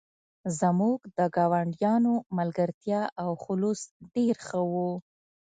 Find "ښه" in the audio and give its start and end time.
4.47-4.61